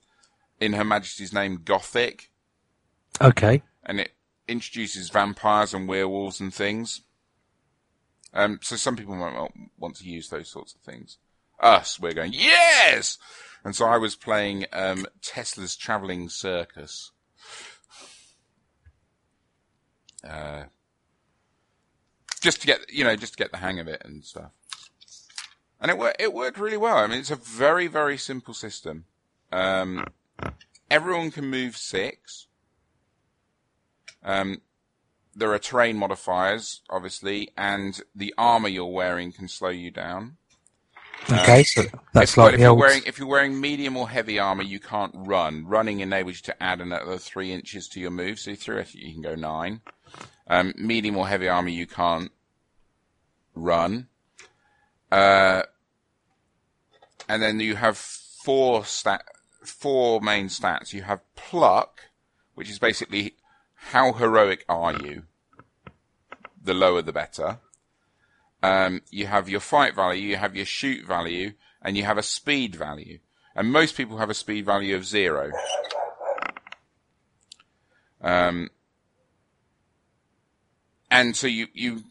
[0.58, 2.30] in Her Majesty's name Gothic,
[3.20, 3.62] Okay.
[3.84, 4.12] and it
[4.48, 7.02] introduces vampires and werewolves and things.
[8.32, 11.18] Um, so some people might want to use those sorts of things.
[11.60, 13.18] Us, we're going yes,
[13.64, 17.12] and so I was playing um, Tesla's Traveling Circus.
[20.26, 20.64] Uh,
[22.40, 24.50] just to get you know, just to get the hang of it and stuff.
[25.80, 26.20] And it worked.
[26.20, 26.96] It worked really well.
[26.96, 29.04] I mean, it's a very very simple system.
[29.52, 30.06] Um,
[30.90, 32.46] everyone can move six.
[34.24, 34.60] Um,
[35.34, 40.38] there are terrain modifiers, obviously, and the armor you're wearing can slow you down.
[41.30, 42.78] Okay, so that's if, like if the you're old.
[42.78, 45.66] wearing if you're wearing medium or heavy armor, you can't run.
[45.66, 49.22] Running enables you to add another three inches to your move, so theoretically you can
[49.22, 49.80] go nine.
[50.48, 52.30] Um, medium or heavy armor, you can't
[53.54, 54.08] run.
[55.10, 55.62] Uh,
[57.28, 59.24] and then you have four stat,
[59.64, 60.92] four main stats.
[60.92, 62.10] You have pluck,
[62.54, 63.36] which is basically
[63.74, 65.24] how heroic are you.
[66.62, 67.58] The lower, the better.
[68.62, 72.22] Um, you have your fight value, you have your shoot value, and you have a
[72.22, 73.18] speed value.
[73.54, 75.52] And most people have a speed value of zero.
[78.20, 78.70] Um,
[81.10, 82.04] and so you, you,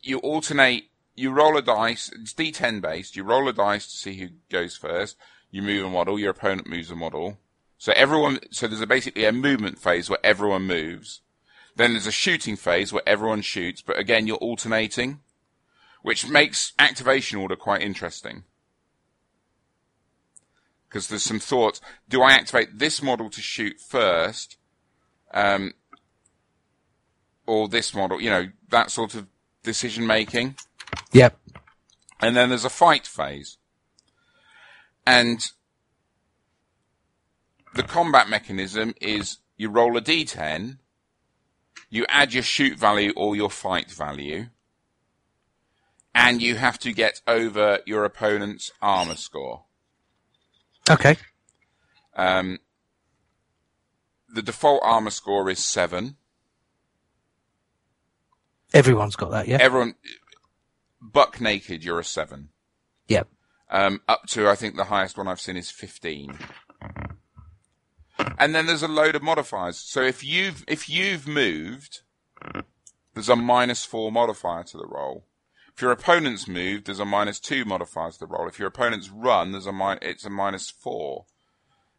[0.00, 4.18] you alternate, you roll a dice, it's D10 based, you roll a dice to see
[4.18, 5.16] who goes first,
[5.50, 7.38] you move a model, your opponent moves a model.
[7.78, 11.20] So everyone, so there's a, basically a movement phase where everyone moves.
[11.76, 15.20] Then there's a shooting phase where everyone shoots, but again you're alternating
[16.02, 18.44] which makes activation order quite interesting.
[20.88, 21.80] Because there's some thoughts.
[22.08, 24.56] Do I activate this model to shoot first?
[25.34, 25.74] Um,
[27.48, 28.20] or this model?
[28.20, 29.26] You know, that sort of
[29.62, 30.56] decision making.
[31.12, 31.38] Yep.
[32.20, 33.58] And then there's a fight phase.
[35.06, 35.44] And
[37.74, 40.78] the combat mechanism is you roll a d10,
[41.90, 44.46] you add your shoot value or your fight value,
[46.14, 49.64] and you have to get over your opponent's armor score.
[50.90, 51.16] Okay.
[52.16, 52.58] Um,
[54.28, 56.16] the default armor score is seven.
[58.74, 59.58] Everyone's got that, yeah?
[59.60, 59.94] Everyone,
[61.00, 62.50] buck naked, you're a seven.
[63.08, 63.28] Yep.
[63.70, 66.38] Um, up to I think the highest one I've seen is fifteen.
[68.38, 69.78] And then there's a load of modifiers.
[69.78, 72.00] So if you've if you've moved,
[73.14, 75.24] there's a minus four modifier to the roll.
[75.74, 78.48] If your opponent's moved, there's a minus two modifier to the roll.
[78.48, 81.26] If your opponent's run, there's a mi- it's a minus four.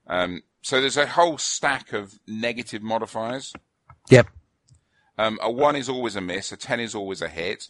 [0.08, 3.54] Um, so there's a whole stack of negative modifiers.
[4.10, 4.28] Yep.
[5.20, 6.54] Um, a one is always a miss.
[6.54, 7.70] A ten is always a hit.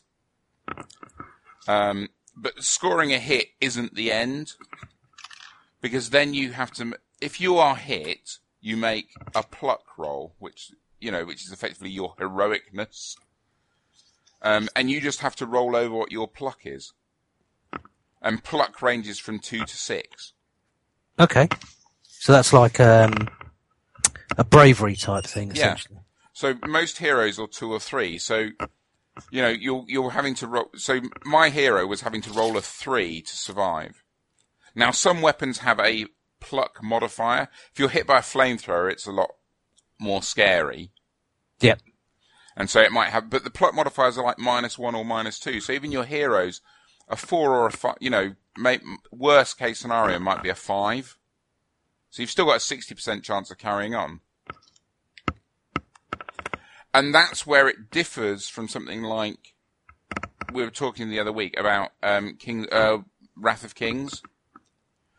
[1.68, 4.54] Um, but scoring a hit isn't the end
[5.82, 6.94] because then you have to.
[7.20, 11.90] If you are hit, you make a pluck roll, which you know, which is effectively
[11.90, 13.16] your heroicness.
[14.44, 16.94] Um, and you just have to roll over what your pluck is.
[18.22, 20.34] And pluck ranges from two to six.
[21.20, 21.48] Okay.
[22.04, 23.28] So that's like um,
[24.38, 25.74] a bravery type thing, Yeah.
[25.74, 26.00] essentially.
[26.40, 28.18] So most heroes are two or three.
[28.18, 28.52] So,
[29.30, 30.70] you know, you're you're having to roll.
[30.74, 34.06] So my hero was having to roll a three to survive.
[34.74, 36.06] Now some weapons have a
[36.40, 37.50] pluck modifier.
[37.74, 39.32] If you're hit by a flamethrower, it's a lot
[40.00, 40.92] more scary.
[41.60, 41.82] Yep.
[42.56, 45.40] And so it might have, but the pluck modifiers are like minus one or minus
[45.40, 45.60] two.
[45.60, 46.62] So even your heroes,
[47.10, 48.80] a four or a five, you know, may,
[49.12, 51.18] worst case scenario might be a five.
[52.12, 54.22] So you've still got a 60% chance of carrying on.
[56.94, 59.54] And that's where it differs from something like
[60.52, 63.00] we were talking the other week about um, King uh,
[63.36, 64.22] Wrath of Kings.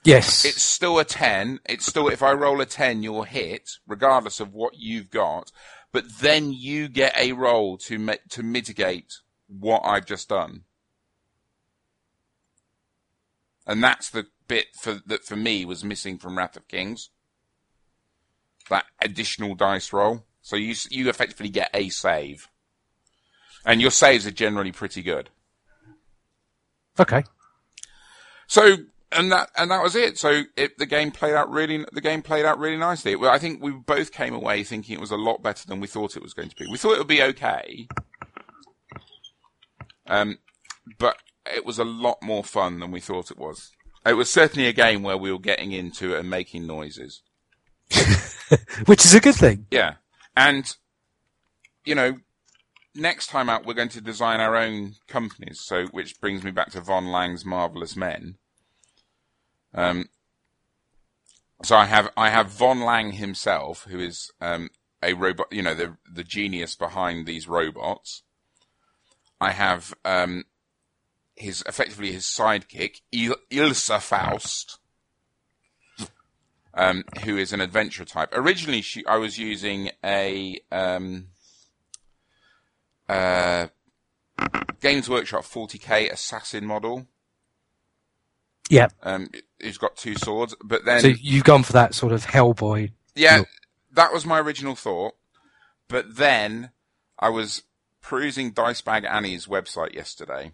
[0.02, 0.44] Yes.
[0.44, 1.60] It's still a 10.
[1.68, 5.52] It's still, if I roll a 10, you're hit, regardless of what you've got.
[5.92, 10.62] But then you get a roll to, mi- to mitigate what I've just done.
[13.66, 17.10] And that's the bit for, that for me was missing from Wrath of Kings.
[18.68, 20.24] That additional dice roll.
[20.50, 22.48] So you, you effectively get a save.
[23.64, 25.30] And your saves are generally pretty good.
[26.98, 27.22] okay.
[28.48, 28.78] So
[29.12, 30.18] and that and that was it.
[30.18, 33.14] So it, the game played out really the game played out really nicely.
[33.14, 35.86] Well, I think we both came away thinking it was a lot better than we
[35.86, 36.66] thought it was going to be.
[36.68, 37.86] We thought it would be okay,
[40.08, 40.38] um,
[40.98, 43.70] but it was a lot more fun than we thought it was.
[44.04, 47.22] It was certainly a game where we were getting into it and making noises.
[48.86, 49.66] Which is a good thing.
[49.70, 49.94] Yeah,
[50.40, 50.76] and
[51.84, 52.18] you know,
[52.94, 55.60] next time out we're going to design our own companies.
[55.60, 58.36] So, which brings me back to Von Lang's Marvelous Men.
[59.74, 60.06] Um,
[61.62, 64.70] so I have I have Von Lang himself, who is um,
[65.02, 68.22] a robot, you know, the the genius behind these robots.
[69.40, 70.44] I have um,
[71.34, 74.79] his effectively his sidekick, Il- Ilsa Faust,
[76.80, 78.30] um, who is an adventure type.
[78.32, 81.26] Originally, she, I was using a um,
[83.06, 83.66] uh,
[84.80, 87.06] Games Workshop 40k assassin model.
[88.70, 88.88] Yeah.
[89.02, 89.28] Um,
[89.60, 92.92] who's got two swords, but then So you've gone for that sort of Hellboy.
[93.14, 93.48] yeah, look.
[93.92, 95.14] that was my original thought.
[95.86, 96.70] But then
[97.18, 97.64] I was
[98.00, 100.52] perusing Dicebag Annie's website yesterday,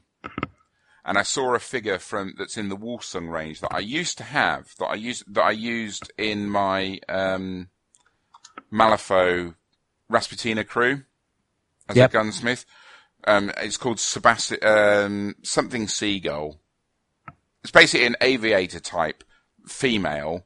[1.07, 4.25] and I saw a figure from that's in the Wolsung range that I used to
[4.25, 7.69] have that I used that I used in my um,
[8.73, 9.55] Malifaux
[10.11, 11.05] Rasputina crew
[11.89, 12.11] as Yep.
[12.11, 12.67] a gunsmith.
[13.27, 16.61] Um, it's called Sebastian um, something Seagull.
[17.63, 19.25] It's basically an aviator type
[19.67, 20.45] female,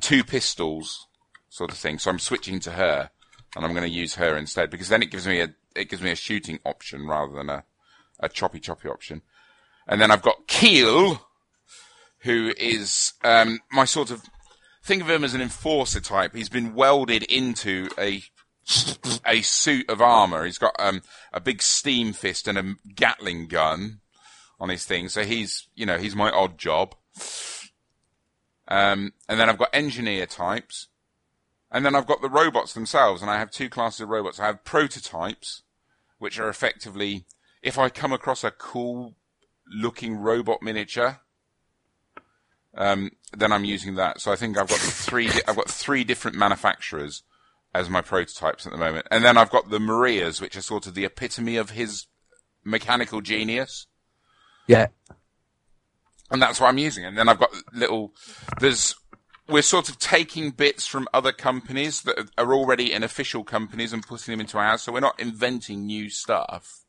[0.00, 1.06] two pistols
[1.48, 1.98] sort of thing.
[1.98, 3.10] So I'm switching to her,
[3.54, 6.02] and I'm going to use her instead because then it gives me a it gives
[6.02, 7.64] me a shooting option rather than a
[8.20, 9.22] a choppy choppy option.
[9.86, 11.20] And then I've got Keel,
[12.20, 14.22] who is um, my sort of
[14.84, 16.34] think of him as an enforcer type.
[16.34, 18.22] He's been welded into a
[19.24, 20.44] a suit of armor.
[20.44, 24.00] He's got um, a big steam fist and a Gatling gun
[24.58, 25.08] on his thing.
[25.08, 26.94] So he's you know he's my odd job.
[28.68, 30.88] Um, and then I've got engineer types.
[31.70, 34.38] And then I've got the robots themselves, and I have two classes of robots.
[34.38, 35.62] I have prototypes,
[36.18, 37.26] which are effectively,
[37.60, 39.16] if I come across a cool
[39.68, 41.20] looking robot miniature,
[42.76, 44.20] um, then I'm using that.
[44.20, 47.22] So I think I've got three, I've got three different manufacturers
[47.74, 49.06] as my prototypes at the moment.
[49.10, 52.06] And then I've got the Marias, which are sort of the epitome of his
[52.64, 53.86] mechanical genius
[54.66, 54.88] Yeah.
[56.30, 57.04] and that's what I'm using.
[57.04, 58.12] And then I've got little,
[58.60, 58.96] there's,
[59.48, 64.04] we're sort of taking bits from other companies that are already in official companies and
[64.04, 64.82] putting them into ours.
[64.82, 66.80] So we're not inventing new stuff,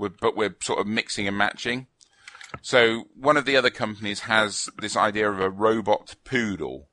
[0.00, 1.86] we're, but we're sort of mixing and matching.
[2.62, 6.88] So one of the other companies has this idea of a robot poodle.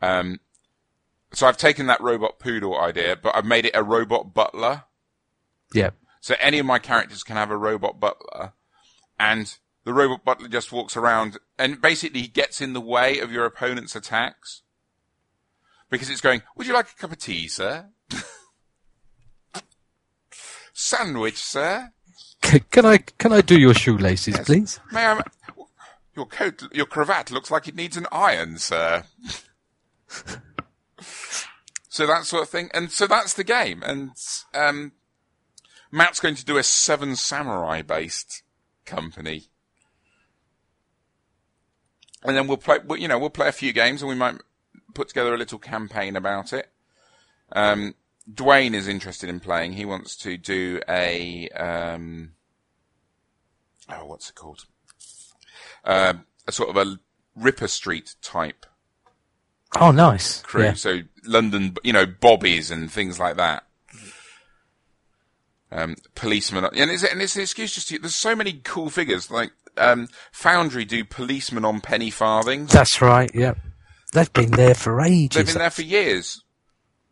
[0.00, 0.40] Um,
[1.32, 4.84] so I've taken that robot poodle idea, but I've made it a robot butler.
[5.72, 5.90] Yeah.
[6.20, 8.52] So any of my characters can have a robot butler,
[9.18, 13.44] and the robot butler just walks around and basically gets in the way of your
[13.44, 14.62] opponent's attacks.
[15.90, 17.90] Because it's going, would you like a cup of tea, sir?
[20.74, 21.92] Sandwich, sir?
[22.42, 24.80] Can I can I do your shoelaces, please?
[24.92, 25.22] May I?
[26.14, 29.04] Your coat, your cravat looks like it needs an iron, sir.
[31.88, 33.82] so that sort of thing, and so that's the game.
[33.84, 34.10] And
[34.52, 34.92] um,
[35.90, 38.42] Matt's going to do a Seven Samurai based
[38.84, 39.44] company,
[42.22, 42.78] and then we'll play.
[42.98, 44.36] You know, we'll play a few games, and we might
[44.92, 46.70] put together a little campaign about it.
[47.52, 47.94] Um,
[48.32, 49.72] Dwayne is interested in playing.
[49.74, 52.32] He wants to do a um,
[53.90, 54.64] oh, what's it called?
[55.84, 56.14] Uh,
[56.46, 56.98] a sort of a
[57.36, 58.64] Ripper Street type
[59.80, 60.40] Oh, nice.
[60.42, 60.62] crew.
[60.64, 60.74] Yeah.
[60.74, 63.64] So London, you know, bobbies and things like that.
[65.72, 69.28] Um, policemen, and it's, and it's an excuse just to, there's so many cool figures,
[69.28, 72.70] like, um, Foundry do policemen on penny farthings.
[72.70, 73.28] That's right.
[73.34, 73.54] Yeah.
[74.12, 75.34] They've been there for ages.
[75.36, 76.43] They've been there for years.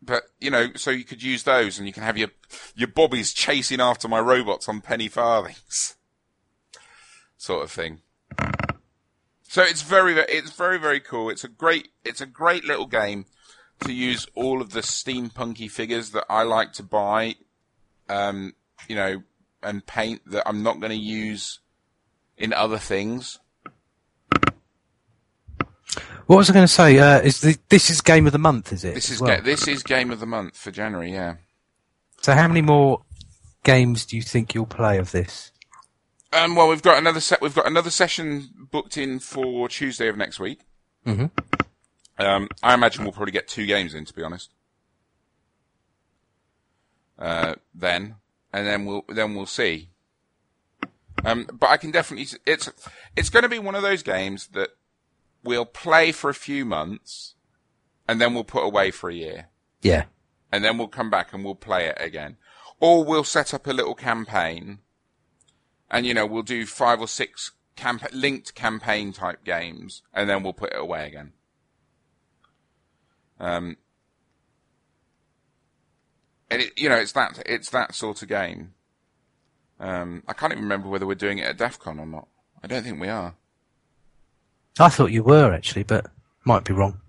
[0.05, 2.29] But, you know, so you could use those and you can have your,
[2.75, 5.95] your bobbies chasing after my robots on penny farthings.
[7.37, 8.01] Sort of thing.
[9.43, 11.29] So it's very, it's very, very cool.
[11.29, 13.25] It's a great, it's a great little game
[13.81, 17.35] to use all of the steampunky figures that I like to buy,
[18.09, 18.53] um,
[18.87, 19.23] you know,
[19.61, 21.59] and paint that I'm not going to use
[22.37, 23.39] in other things.
[26.33, 26.97] What was I going to say?
[26.97, 28.73] Uh, is the, this is game of the month?
[28.73, 28.95] Is it?
[28.95, 29.37] This is, well?
[29.37, 31.35] ga- this is game of the month for January, yeah.
[32.21, 33.03] So how many more
[33.63, 35.51] games do you think you'll play of this?
[36.31, 37.39] Um, well, we've got another set.
[37.39, 40.61] We've got another session booked in for Tuesday of next week.
[41.05, 41.29] Mhm.
[42.17, 44.49] Um, I imagine we'll probably get two games in, to be honest.
[47.19, 48.15] Uh, then,
[48.51, 49.91] and then we'll then we'll see.
[51.23, 52.25] Um, but I can definitely.
[52.47, 52.71] It's
[53.15, 54.69] it's going to be one of those games that
[55.43, 57.35] we'll play for a few months,
[58.07, 59.49] and then we'll put away for a year
[59.81, 60.05] Yeah.
[60.51, 62.37] and then we'll come back and we'll play it again.
[62.79, 64.79] Or we'll set up a little campaign,
[65.89, 70.43] and you know we'll do five or six camp- linked campaign type games, and then
[70.43, 71.33] we'll put it away again.
[73.39, 73.77] Um,
[76.49, 78.73] and it, you know it's that it's that sort of game.
[79.79, 82.27] Um, I can't even remember whether we're doing it at DEF CON or not.
[82.63, 83.35] I don't think we are.
[84.79, 86.07] I thought you were actually, but
[86.45, 86.99] might be wrong.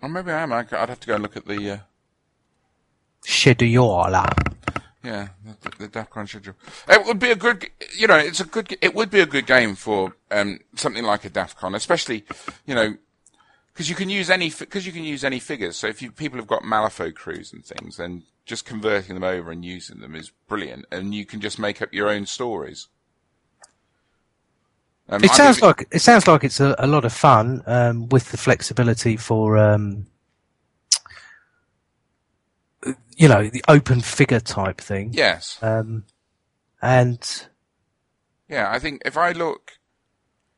[0.00, 0.52] Or maybe I am.
[0.52, 1.70] I'd have to go and look at the.
[1.70, 1.78] Uh,
[3.24, 4.32] Shediola.
[5.02, 6.54] Yeah, the, the DEFCON schedule.
[6.88, 9.46] It would be a good, you know, it's a good, it would be a good
[9.46, 12.24] game for um, something like a DEFCON, especially,
[12.66, 12.94] you know,
[13.72, 15.76] because you can use any, because you can use any figures.
[15.76, 19.50] So if you people have got Malifaux crews and things, then just converting them over
[19.50, 22.86] and using them is brilliant, and you can just make up your own stories.
[25.08, 28.30] Um, It sounds like it sounds like it's a, a lot of fun um, with
[28.30, 30.06] the flexibility for um,
[33.16, 35.10] you know the open figure type thing.
[35.12, 36.04] yes, Um,
[36.80, 37.46] and
[38.48, 39.72] Yeah, I think if I look,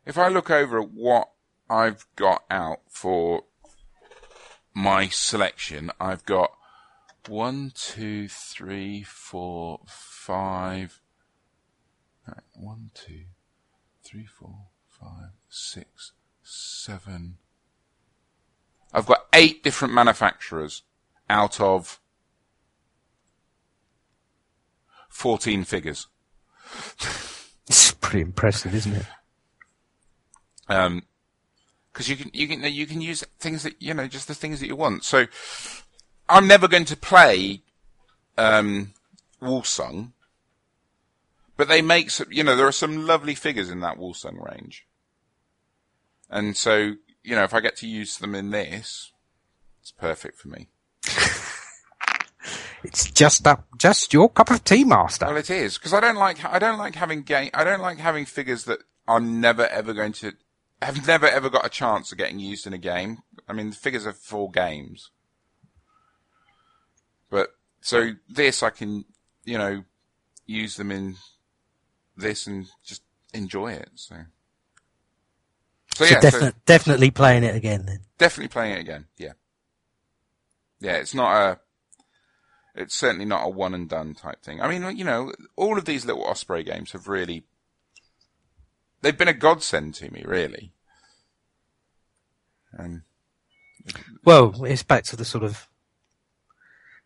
[0.06, 1.30] if I look over at what
[1.68, 3.44] I've got out for
[4.74, 6.52] my selection, I've got
[7.26, 11.00] one, two, three, four, five.
[12.26, 13.24] Right, one, two,
[14.04, 17.36] three, four, five, six, seven.
[18.92, 20.82] I've got eight different manufacturers
[21.28, 22.00] out of
[25.08, 26.06] 14 figures.
[27.66, 29.06] It's pretty impressive, isn't it?
[30.68, 31.04] Um,
[31.92, 34.60] because you can you can you can use things that you know just the things
[34.60, 35.04] that you want.
[35.04, 35.26] So
[36.28, 37.62] I'm never going to play
[38.36, 38.92] um,
[39.40, 40.12] Wolsung,
[41.56, 44.86] but they make some, you know there are some lovely figures in that Wolsung range,
[46.30, 49.12] and so you know if I get to use them in this,
[49.80, 50.68] it's perfect for me.
[52.84, 55.24] It's just up, just your cup of tea, master.
[55.24, 57.98] Well, it is because I don't like I don't like having game I don't like
[57.98, 60.32] having figures that I'm never ever going to
[60.82, 63.22] have never ever got a chance of getting used in a game.
[63.48, 65.10] I mean, the figures are for games,
[67.30, 69.06] but so this I can
[69.44, 69.84] you know
[70.44, 71.16] use them in
[72.16, 73.02] this and just
[73.32, 73.90] enjoy it.
[73.96, 74.16] So.
[75.94, 78.00] So, So yeah, defi- so definitely playing it again then.
[78.18, 79.06] definitely playing it again.
[79.16, 79.32] Yeah,
[80.80, 80.96] yeah.
[80.96, 81.60] It's not a.
[82.74, 84.60] It's certainly not a one and done type thing.
[84.60, 87.44] I mean, you know, all of these little Osprey games have really.
[89.02, 90.72] They've been a godsend to me, really.
[92.76, 93.04] Um,
[94.24, 95.68] Well, it's back to the sort of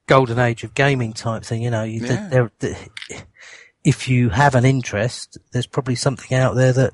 [0.06, 1.60] golden age of gaming type thing.
[1.62, 2.48] You know, you, Yeah.
[3.88, 6.92] If you have an interest, there's probably something out there that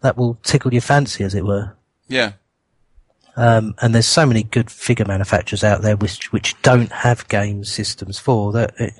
[0.00, 1.74] that will tickle your fancy, as it were.
[2.06, 2.34] yeah,
[3.34, 7.64] Um, and there's so many good figure manufacturers out there which which don't have game
[7.64, 8.74] systems for that.
[8.78, 8.94] It,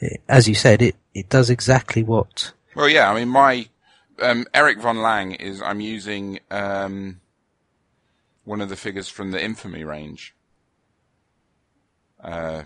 [0.00, 2.52] it, as you said, it it does exactly what.
[2.74, 3.10] Well, yeah.
[3.10, 3.66] I mean, my
[4.20, 5.62] um, Eric von Lang is.
[5.62, 7.22] I'm using um,
[8.44, 10.34] one of the figures from the Infamy range,
[12.22, 12.64] uh,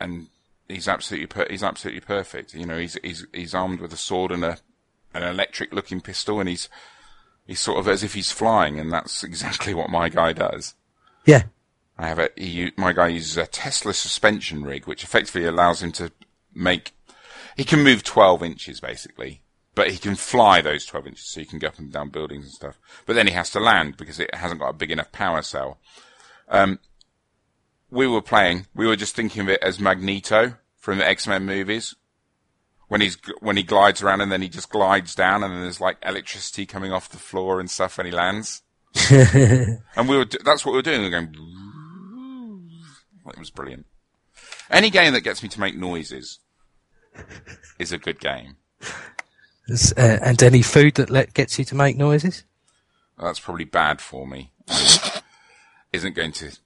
[0.00, 0.28] and
[0.70, 2.54] he's absolutely per- he's absolutely perfect.
[2.54, 4.58] You know, he's he's he's armed with a sword and a
[5.14, 6.68] an electric looking pistol, and he's
[7.46, 10.74] he's sort of as if he's flying, and that's exactly what my guy does.
[11.26, 11.44] Yeah,
[11.98, 15.92] I have a he, my guy uses a Tesla suspension rig, which effectively allows him
[15.92, 16.12] to
[16.54, 16.92] make.
[17.56, 19.42] He can move 12 inches basically,
[19.74, 22.44] but he can fly those 12 inches, so he can go up and down buildings
[22.44, 22.78] and stuff.
[23.06, 25.78] But then he has to land because it hasn't got a big enough power cell.
[26.48, 26.78] Um,
[27.90, 28.66] we were playing.
[28.74, 31.94] We were just thinking of it as Magneto from the X Men movies.
[32.88, 35.80] When he's when he glides around and then he just glides down and then there's
[35.80, 38.62] like electricity coming off the floor and stuff when he lands.
[39.96, 41.00] And we were, that's what we were doing.
[41.00, 41.34] We were going,
[43.28, 43.86] it was brilliant.
[44.70, 46.40] Any game that gets me to make noises
[47.78, 48.56] is a good game.
[49.96, 52.44] Uh, and any food that let, gets you to make noises.
[53.16, 54.52] Well, that's probably bad for me.
[55.92, 56.56] Isn't going to,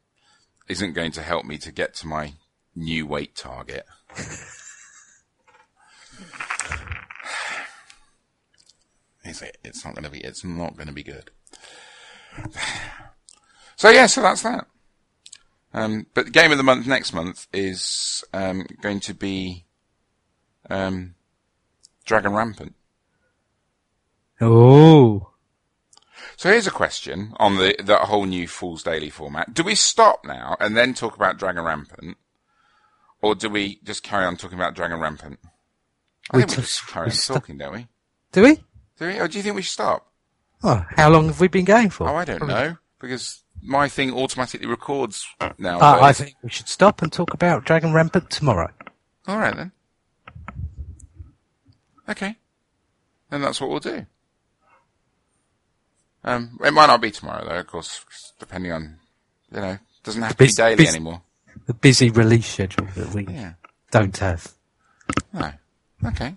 [0.69, 2.35] isn't going to help me to get to my
[2.75, 3.87] new weight target.
[9.25, 9.57] Is it?
[9.65, 11.31] It's not going to be, it's not going to be good.
[13.77, 14.67] So yeah, so that's that.
[15.73, 19.65] Um, but game of the month next month is um, going to be
[20.71, 21.17] um,
[22.05, 22.75] Dragon Rampant.
[24.41, 25.31] Oh,
[26.37, 29.55] So here's a question on the that whole new Fool's Daily format.
[29.55, 32.17] Do we stop now and then talk about Dragon Rampant,
[33.25, 35.39] or do we just carry on talking about Dragon Rampant?
[36.31, 37.89] I We think we just- carry we on sto- talking, don't we?
[38.33, 38.55] do we?
[38.99, 39.19] Do we?
[39.19, 40.07] Or do you think we should stop?
[40.63, 42.09] Oh, how long have we been going for?
[42.09, 45.27] Oh, I don't know because my thing automatically records
[45.59, 45.79] now.
[45.81, 48.71] Uh, I think we should stop and talk about Dragon Rampant tomorrow.
[49.27, 49.73] All right then.
[52.09, 52.37] Okay.
[53.31, 54.07] Then that's what we'll do.
[56.23, 58.05] Um, it might not be tomorrow though, of course,
[58.39, 58.99] depending on,
[59.53, 61.23] you know, doesn't have to be daily anymore.
[61.67, 63.55] The busy release schedule that we Yeah.
[63.91, 64.53] don't have.
[65.33, 65.53] No.
[66.07, 66.35] Okay.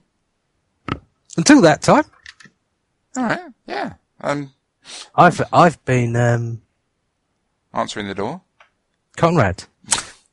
[1.36, 2.06] Until that time,
[3.16, 3.40] All right.
[3.68, 3.94] Yeah.
[4.22, 4.52] Um,
[5.16, 6.62] I've I've been um,
[7.74, 8.42] answering the door.
[9.18, 9.66] Conrad.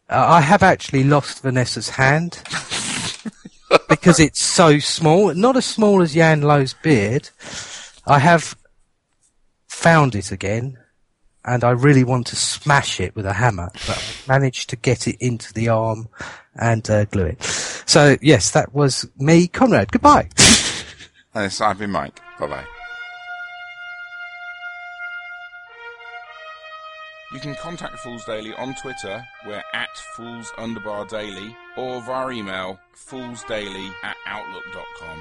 [0.09, 2.43] uh, I have actually lost Vanessa's hand
[3.89, 5.35] because it's so small.
[5.35, 7.31] Not as small as Jan Lowe's beard.
[8.07, 8.55] I have
[9.67, 10.79] found it again,
[11.45, 15.07] and I really want to smash it with a hammer, but I managed to get
[15.07, 16.09] it into the arm
[16.57, 17.43] and uh, glue it.
[17.43, 19.93] So yes, that was me, Conrad.
[19.93, 20.29] Goodbye.
[21.37, 22.21] And it's, I've been Mike.
[22.39, 22.65] Bye bye.
[27.33, 32.79] You can contact Fools Daily on Twitter, we're at Fools Underbar Daily, or via email,
[32.95, 35.19] foolsdaily at outlook.com.